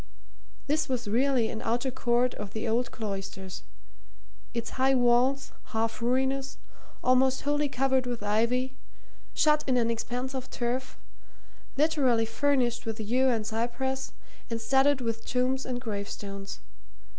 This 0.65 0.89
was 0.89 1.07
really 1.07 1.49
an 1.49 1.61
outer 1.61 1.91
court 1.91 2.33
of 2.33 2.53
the 2.53 2.67
old 2.67 2.89
cloisters; 2.89 3.61
its 4.51 4.71
high 4.71 4.95
walls, 4.95 5.51
half 5.65 6.01
ruinous, 6.01 6.57
almost 7.03 7.43
wholly 7.43 7.69
covered 7.69 8.07
with 8.07 8.23
ivy, 8.23 8.75
shut 9.35 9.63
in 9.67 9.77
an 9.77 9.91
expanse 9.91 10.33
of 10.33 10.49
turf, 10.49 10.97
liberally 11.77 12.25
furnished 12.25 12.83
with 12.87 12.99
yew 12.99 13.29
and 13.29 13.45
cypress 13.45 14.13
and 14.49 14.59
studded 14.59 15.01
with 15.01 15.23
tombs 15.23 15.67
and 15.67 15.79
gravestones. 15.79 16.61